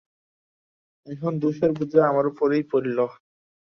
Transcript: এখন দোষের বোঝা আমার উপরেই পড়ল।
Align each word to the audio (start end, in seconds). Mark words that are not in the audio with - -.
এখন 1.07 1.33
দোষের 1.41 1.71
বোঝা 1.77 2.01
আমার 2.09 2.25
উপরেই 2.31 2.63
পড়ল। 2.71 2.97